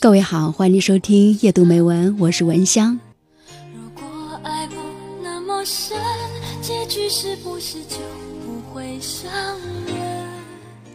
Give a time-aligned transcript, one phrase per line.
[0.00, 2.98] 各位好，欢迎收听夜读美文，我是文香。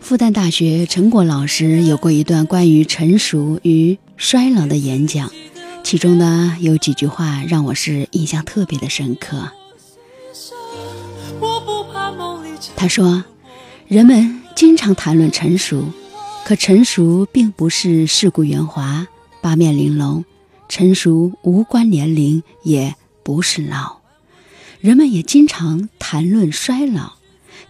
[0.01, 5.31] 复旦大学陈果老师有过一段关于成熟与衰老的演讲，
[5.83, 9.49] 其中呢有几句话让我是印象特别的深刻。
[12.75, 13.23] 他说
[13.87, 15.85] ：“人们经常谈论成熟，
[16.53, 19.07] 可成熟并不是世故圆滑、
[19.41, 20.23] 八面玲珑，
[20.69, 24.01] 成熟无关年龄，也不是老。
[24.79, 27.13] 人们也经常谈论衰老，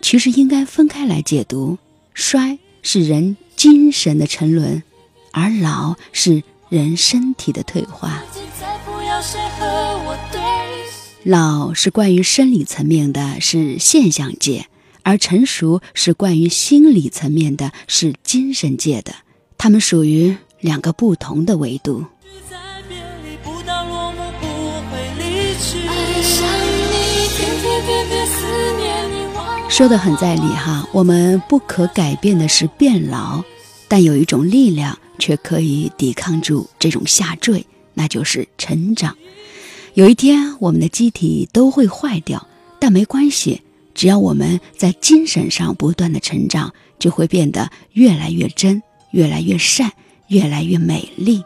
[0.01, 1.77] 其实应该分开来解读。
[2.13, 4.83] 衰是人精神的沉沦，
[5.31, 8.21] 而老是人身体的退化。
[11.23, 14.65] 老是关于生理层面的，是现象界。”
[15.03, 19.13] 而成熟是关于心理层面的，是精神界的，
[19.57, 22.05] 它们属于两个不同的维度。
[29.69, 33.43] 说的很在理哈，我们不可改变的是变老，
[33.87, 39.17] 但有一种力量却可以抵抗住这种下坠，那就是成长。
[39.95, 42.47] 有一天，我们的机体都会坏掉，
[42.79, 43.61] 但没关系。
[43.93, 49.91] 只要我们在精神上不断的成长，就会变得越来越真，越来越善，
[50.27, 51.43] 越来越美丽。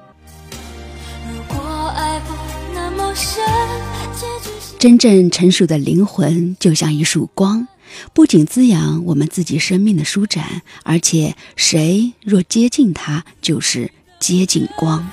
[4.79, 7.67] 真正成熟的灵魂就像一束光，
[8.13, 15.09] 不仅滋养我们自己生命的舒展，而且谁若接近它，就是接近光。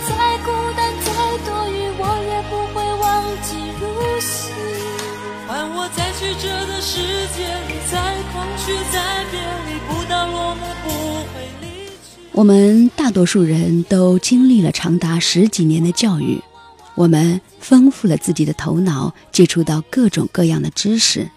[12.34, 16.42] 我们大多数人都经历了长达十几年的教育，
[16.96, 21.30] 我们丰富了自己的头脑，接触到各种各样的知识。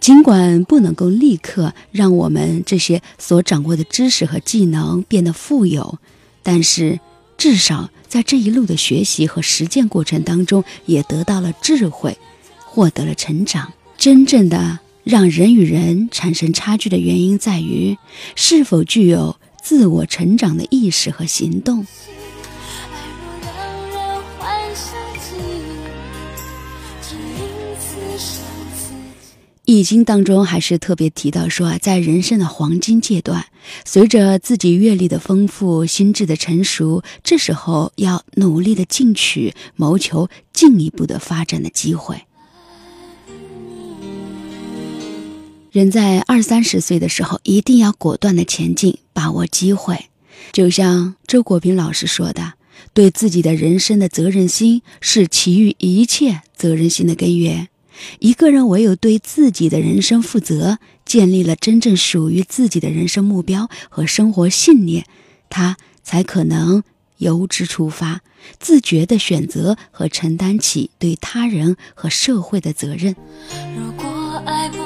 [0.00, 5.98] 尽管不能够立刻让我们这些所掌握的知识和技能变得富有，
[6.42, 6.98] 但是
[7.36, 12.16] 至少在这一路的学习和实践过程当中，也得到了智慧，
[12.64, 13.70] 获得了成长。
[13.98, 17.98] 真正的让人与人产生差距的原因在于
[18.34, 19.36] 是否具有。
[19.62, 21.84] 自我成长的意识和行动，
[29.64, 33.46] 《易经》当中还是特别提到说啊，在人生的黄金阶段，
[33.84, 42.22] 随着自己阅历的丰富、心智的成熟，这时候要努力的进取，谋求进一步的发展的机会。
[45.72, 50.10] 人在二三十岁的时候，一定要果断的前进，把握机会。
[50.52, 52.52] 就像周国平老师说的
[52.92, 57.68] ：“对自己的人生的责任心，是其余一切责任心的根源。
[58.18, 65.06] 一个人唯有对自己的人生负责，建立了真正属于自己的人生目标和生活信念，
[65.48, 66.82] 他才可能
[67.16, 68.20] 由之出发，
[68.60, 73.16] 自觉的选择和承担起对他人和社会的责任。”
[73.74, 74.81] 如果爱不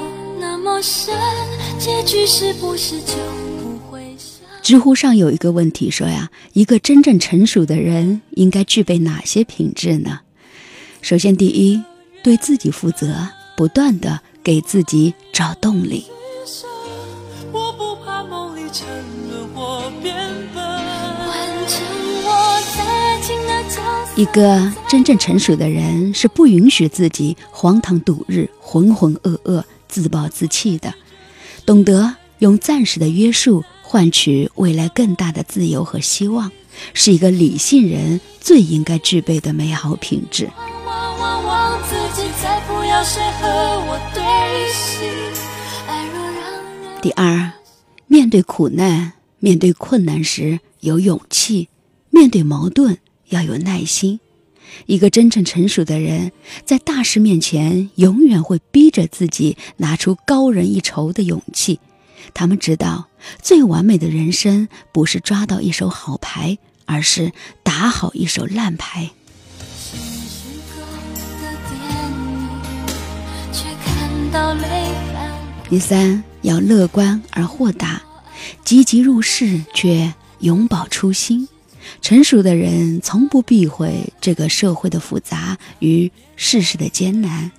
[4.61, 10.19] 知乎上有一个问题说呀，一个真正成熟的人应该具备哪些品质呢？
[11.01, 11.81] 首先，第一，
[12.23, 16.05] 对自己负责，不断的给自己找动力。
[24.15, 29.63] 一个真正成熟的人是不允许自己荒唐度日、浑浑噩噩。
[29.87, 30.93] 自暴自弃的，
[31.65, 36.51] 懂得用暂时的约束换取未来更大的自由和希望，
[36.93, 40.49] 是一个理性人最应该具备的美好品质。
[47.01, 47.51] 第二，
[48.07, 51.69] 面对苦难、面对困难时有勇气，
[52.09, 52.97] 面对矛盾
[53.29, 54.19] 要有耐心。
[54.85, 56.31] 一个真正成熟的人，
[56.65, 61.79] 在大事面前，永远会逼着自己拿出高人一筹的勇气。
[62.33, 63.07] 他们知道，
[63.41, 67.31] 最完美的人生不是抓到一手好牌，而是
[67.63, 69.09] 打好一手烂牌。
[75.69, 78.01] 第三，要乐观而豁达，
[78.63, 81.47] 积极入世，却永葆初心。
[82.01, 87.51] 成熟的人从不避讳这个社会的复杂与世事的艰难，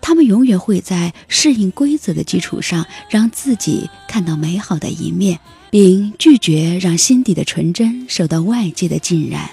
[0.00, 5.38] 他们永远会在适应规则的基础上，让自己看到美好的一面，
[5.70, 9.50] 并拒绝让心底的纯真受到外界的浸染。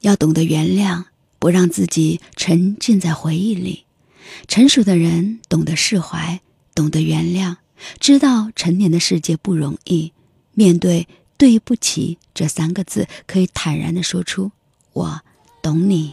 [0.00, 1.04] 要懂得原谅，
[1.38, 3.84] 不让自己沉浸在回忆里。
[4.46, 6.40] 成熟的人懂得释怀，
[6.76, 7.56] 懂得原谅，
[7.98, 10.12] 知道成年的世界不容易。
[10.52, 11.08] 面对
[11.38, 14.52] “对不起”这三个字，可以坦然的说出
[14.92, 15.18] ：“我
[15.62, 16.12] 懂你。”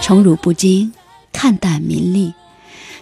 [0.00, 0.90] 宠辱不惊，
[1.30, 2.32] 看淡名利。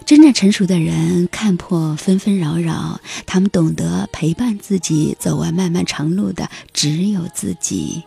[0.05, 8.03] 真正成熟的人看破纷纷扰扰，他们懂得陪伴自己走完漫漫长路的只有自己。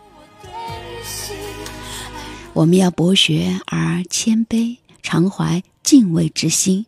[2.53, 6.85] 我们要博学而谦卑，常怀敬畏之心，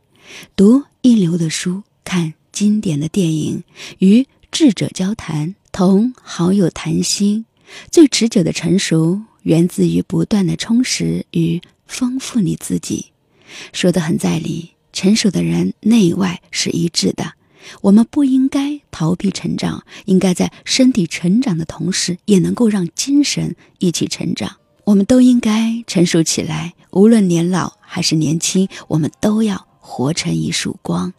[0.57, 3.63] 读一流的书，看经典的电影，
[3.99, 7.45] 与智者交谈，同好友谈心。
[7.89, 13.05] 最持久的成熟，源自于不断的充实与丰富你自己。
[13.71, 14.71] 说的很在理。
[14.91, 17.33] 成熟的人内外是一致的，
[17.81, 24.57] 我们不应该逃避成长，应该在身体成长的同时，也能够让精神一起成长。
[24.83, 31.13] 我们都应该成熟起来，无论年老还是年轻，我们都要活成一束光。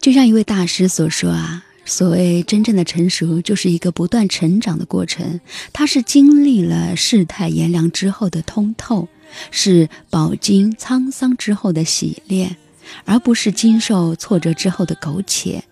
[0.00, 1.64] 就像一位大师所说啊。
[1.84, 5.40] 所谓真正的成熟，就是一个不断成长的过程。
[5.72, 9.08] 它是经历了世态炎凉之后的通透，
[9.50, 12.56] 是饱经沧桑之后的洗炼，
[13.04, 15.62] 而不是经受挫折之后的苟且。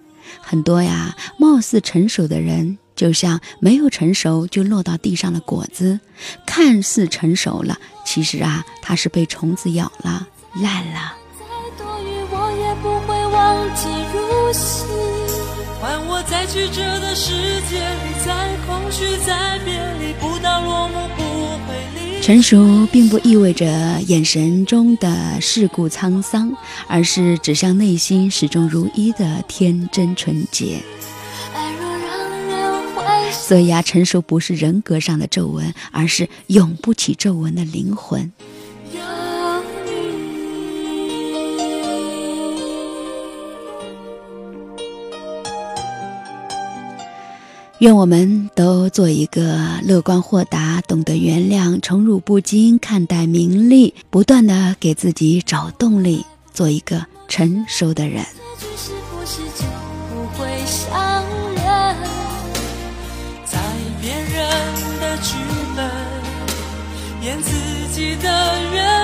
[0.41, 5.99] 很多呀，貌似成熟的人，就像没有成熟就落到地上的果子，
[6.47, 11.15] 看似成熟了，其实啊，它是被虫子咬了，烂了。
[11.39, 11.45] 再
[11.83, 14.85] 多雨我也不会忘记如昔。
[15.81, 17.33] 换我在曲折的世
[17.69, 21.23] 界里，在空虚，在别离，不到落幕不
[21.67, 22.00] 会离。
[22.23, 23.67] 成熟并不意味着
[24.07, 26.55] 眼神中的世故沧桑，
[26.87, 30.81] 而是指向内心始终如一的天真纯洁。
[33.33, 38.31] 所以啊，成熟不是人格上的皱纹，而是永不起皱纹的灵魂。
[38.93, 39.01] 有
[47.81, 56.23] 愿我们都做一个乐观豁达、懂得原谅、宠辱不惊、看待名利，不断的给自己找动力，
[56.53, 58.23] 做一个成熟的人。
[63.47, 63.59] 在
[64.03, 64.31] 别人
[65.01, 65.37] 的剧
[65.75, 65.91] 本
[67.23, 67.51] 演自
[67.95, 68.29] 己的
[68.75, 69.00] 人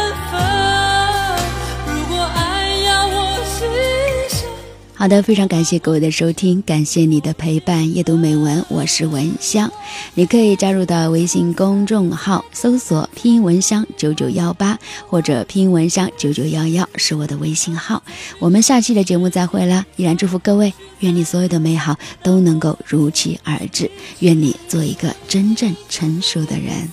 [4.99, 7.95] 好的，非常感谢各位的收听，感谢你的陪伴。
[7.95, 9.71] 夜读美文，我是文香，
[10.15, 18.03] 你可以加入到微信公众号，搜索拼音文香九九幺八或者拼音文香九九幺幺是我的微信号。
[18.39, 23.91] 我们下期的节目再会了，依然祝福各位，愿你所有的美好都能够如期而至，
[24.21, 26.89] 愿你做一个真正成熟的人。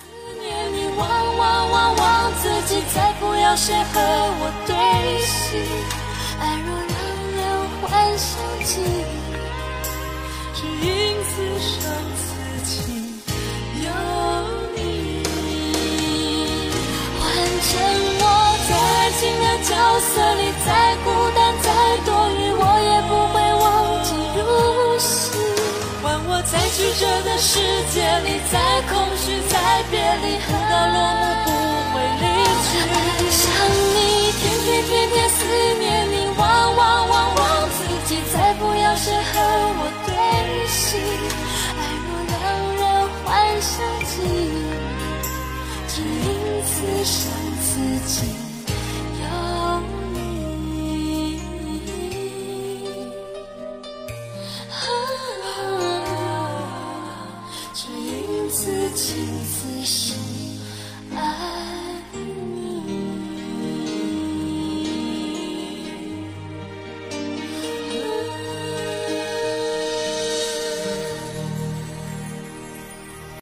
[7.93, 8.25] 换上
[8.65, 8.81] 记
[10.55, 10.89] 只因
[11.29, 11.31] 此
[11.61, 11.77] 生
[12.17, 12.25] 此
[12.65, 12.73] 情
[13.83, 13.85] 有
[14.75, 15.21] 你。
[17.19, 17.21] 换
[17.61, 17.71] 成
[18.17, 18.21] 我
[18.67, 20.67] 在爱情的角色里，再
[21.03, 21.69] 孤单再
[22.03, 23.63] 多余，我也不会忘
[24.03, 24.09] 记
[24.39, 24.41] 如
[24.97, 25.37] 昔。
[26.01, 27.61] 换我在曲折的世
[27.93, 28.57] 界里，再
[28.89, 29.53] 空虚再
[29.91, 32.25] 别离，不到落幕不会离
[32.65, 32.67] 去。
[32.89, 32.97] 爱
[33.29, 33.45] 上
[33.93, 33.97] 你，
[34.41, 35.29] 天天天天
[48.05, 48.42] see.